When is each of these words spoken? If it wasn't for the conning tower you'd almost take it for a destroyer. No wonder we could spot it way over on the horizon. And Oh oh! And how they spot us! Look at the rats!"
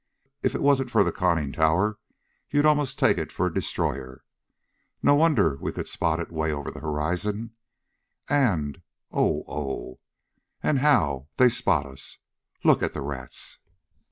If 0.41 0.55
it 0.55 0.63
wasn't 0.63 0.89
for 0.89 1.03
the 1.03 1.11
conning 1.11 1.51
tower 1.51 1.99
you'd 2.49 2.65
almost 2.65 2.97
take 2.97 3.19
it 3.19 3.31
for 3.31 3.45
a 3.45 3.53
destroyer. 3.53 4.23
No 5.03 5.13
wonder 5.13 5.57
we 5.57 5.71
could 5.71 5.87
spot 5.87 6.19
it 6.19 6.31
way 6.31 6.51
over 6.51 6.69
on 6.69 6.73
the 6.73 6.79
horizon. 6.79 7.51
And 8.27 8.81
Oh 9.11 9.43
oh! 9.47 9.99
And 10.63 10.79
how 10.79 11.27
they 11.37 11.49
spot 11.49 11.85
us! 11.85 12.17
Look 12.63 12.81
at 12.81 12.93
the 12.95 13.01
rats!" 13.01 13.59